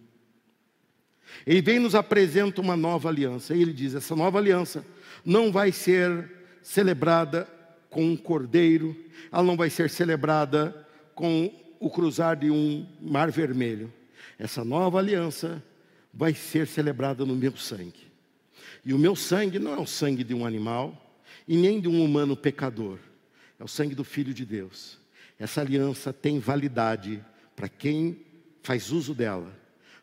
[1.46, 3.56] Ele vem e nos apresenta uma nova aliança.
[3.56, 4.86] E ele diz: essa nova aliança
[5.24, 6.37] não vai ser
[6.68, 7.48] celebrada
[7.90, 8.94] com um cordeiro,
[9.32, 11.50] ela não vai ser celebrada com
[11.80, 13.92] o cruzar de um mar vermelho.
[14.38, 15.64] Essa nova aliança
[16.14, 18.12] vai ser celebrada no meu sangue.
[18.84, 22.04] E o meu sangue não é o sangue de um animal e nem de um
[22.04, 23.00] humano pecador.
[23.58, 25.00] É o sangue do Filho de Deus.
[25.40, 27.24] Essa aliança tem validade
[27.56, 28.26] para quem
[28.62, 29.58] faz uso dela,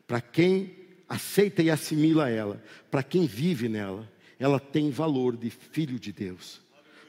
[0.07, 0.75] para quem
[1.07, 6.61] aceita e assimila ela, para quem vive nela, ela tem valor de filho de Deus.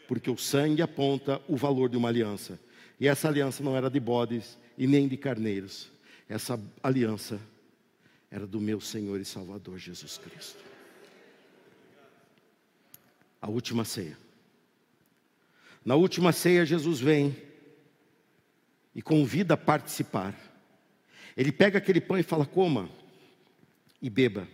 [0.07, 2.59] Porque o sangue aponta o valor de uma aliança.
[2.99, 5.91] E essa aliança não era de bodes e nem de carneiros.
[6.29, 7.39] Essa aliança
[8.29, 10.63] era do meu Senhor e Salvador Jesus Cristo.
[13.41, 14.17] A última ceia.
[15.83, 17.35] Na última ceia, Jesus vem
[18.95, 20.33] e convida a participar.
[21.37, 22.89] Ele pega aquele pão e fala: coma
[24.01, 24.47] e beba.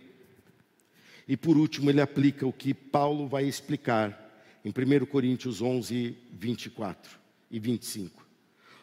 [1.32, 7.18] E por último, ele aplica o que Paulo vai explicar em 1 Coríntios 11, 24
[7.50, 8.28] e 25.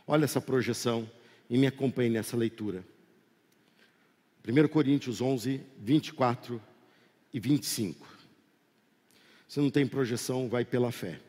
[0.08, 1.08] Olha essa projeção
[1.48, 2.84] e me acompanhe nessa leitura.
[4.44, 6.60] 1 Coríntios 11, 24
[7.32, 8.18] e 25.
[9.48, 11.22] Se não tem projeção, vai pela fé.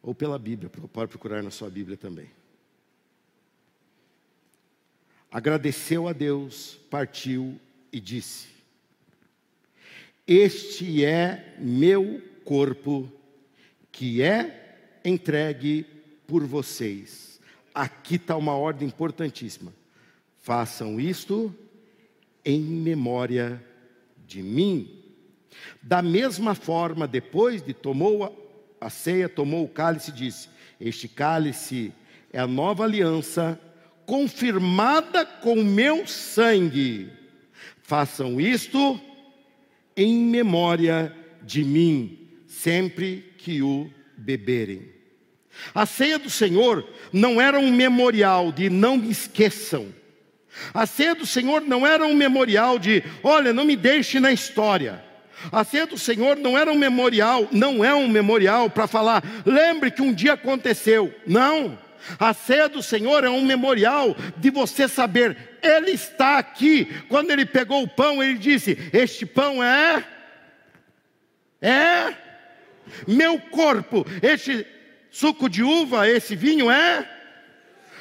[0.00, 2.30] Ou pela Bíblia, pode procurar na sua Bíblia também.
[5.28, 7.60] Agradeceu a Deus, partiu
[7.92, 8.53] e disse:
[10.26, 13.12] Este é meu corpo,
[13.92, 15.84] que é entregue
[16.26, 17.38] por vocês.
[17.74, 19.70] Aqui está uma ordem importantíssima.
[20.38, 21.54] Façam isto
[22.42, 23.62] em memória
[24.26, 25.02] de mim.
[25.82, 30.48] Da mesma forma, depois de tomou a ceia, tomou o cálice e disse:
[30.80, 31.92] Este cálice
[32.32, 33.60] é a nova aliança,
[34.06, 37.12] confirmada com meu sangue.
[37.82, 38.98] Façam isto
[39.96, 44.94] em memória de mim, sempre que o beberem.
[45.74, 49.86] A ceia do Senhor não era um memorial de não me esqueçam.
[50.72, 55.02] A ceia do Senhor não era um memorial de, olha, não me deixe na história.
[55.52, 59.90] A ceia do Senhor não era um memorial, não é um memorial para falar, lembre
[59.90, 61.12] que um dia aconteceu.
[61.26, 61.78] Não.
[62.18, 66.86] A ceia do Senhor é um memorial de você saber, Ele está aqui.
[67.08, 70.04] Quando Ele pegou o pão, Ele disse: Este pão é,
[71.60, 72.14] é
[73.06, 74.06] meu corpo.
[74.22, 74.66] Este
[75.10, 77.08] suco de uva, esse vinho é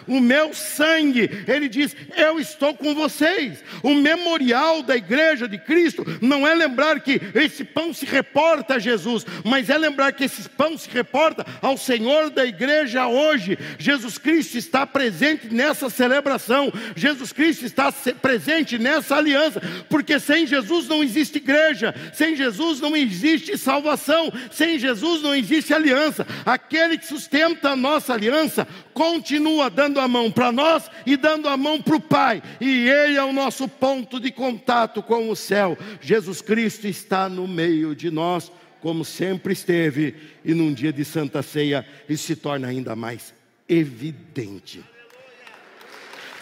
[0.08, 1.30] o meu sangue.
[1.48, 3.64] Ele diz: Eu estou com vocês.
[3.82, 8.80] O memorial da igreja de Cristo não é lembrar que esse pão se reporta a
[8.80, 13.58] Jesus, mas é lembrar que esse pão se reporta ao Senhor da igreja hoje.
[13.78, 20.88] Jesus Cristo está presente nessa celebração, Jesus Cristo está presente nessa aliança, porque sem Jesus
[20.88, 26.26] não existe igreja, sem Jesus não existe salvação, sem Jesus não existe aliança.
[26.46, 31.58] Aquele que sustenta a nossa aliança continua dando a mão para nós e dando a
[31.58, 35.78] mão para o Pai, e Ele é o nosso ponto de contato com o céu.
[36.02, 41.42] Jesus Cristo está no meio de nós, como sempre esteve, e num dia de Santa
[41.42, 43.34] Ceia isso se torna ainda mais
[43.68, 44.84] evidente.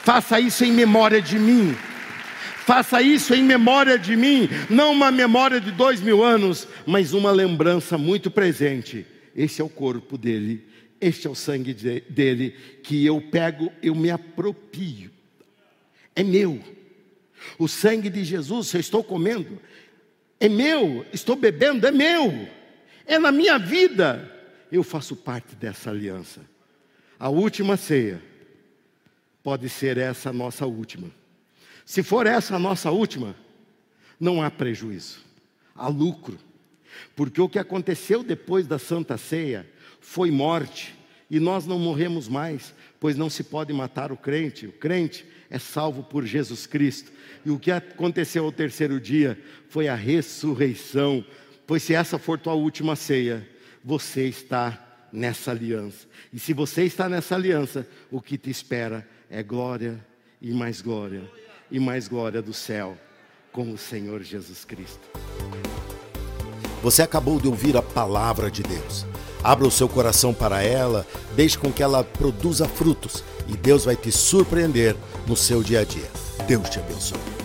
[0.04, 1.76] Faça isso em memória de mim.
[2.66, 7.32] Faça isso em memória de mim, não uma memória de dois mil anos, mas uma
[7.32, 9.06] lembrança muito presente.
[9.36, 10.70] Esse é o corpo dele
[11.02, 12.52] este é o sangue de, dele
[12.84, 15.10] que eu pego, eu me apropio.
[16.16, 16.62] É meu.
[17.58, 19.60] O sangue de Jesus, eu estou comendo,
[20.39, 21.04] é meu.
[21.12, 22.47] Estou bebendo, é meu.
[23.06, 24.30] É na minha vida.
[24.72, 26.41] Eu faço parte dessa aliança.
[27.20, 28.22] A última ceia
[29.43, 31.10] pode ser essa a nossa última.
[31.84, 33.36] Se for essa a nossa última,
[34.20, 35.20] não há prejuízo,
[35.76, 36.38] há lucro.
[37.16, 39.68] Porque o que aconteceu depois da Santa Ceia
[40.02, 40.93] foi morte,
[41.30, 44.68] e nós não morremos mais, pois não se pode matar o crente.
[44.68, 47.12] O crente é salvo por Jesus Cristo.
[47.45, 51.24] E o que aconteceu ao terceiro dia foi a ressurreição.
[51.66, 53.47] Pois se essa for tua última ceia,
[53.84, 56.06] você está nessa aliança.
[56.34, 60.06] E se você está nessa aliança, o que te espera é glória
[60.41, 61.24] e mais glória
[61.72, 62.97] e mais glória do céu
[63.52, 65.10] com o Senhor Jesus Cristo.
[66.82, 69.06] Você acabou de ouvir a palavra de Deus.
[69.43, 73.95] Abra o seu coração para ela, deixe com que ela produza frutos e Deus vai
[73.95, 74.95] te surpreender
[75.27, 76.09] no seu dia a dia.
[76.47, 77.40] Deus te abençoe.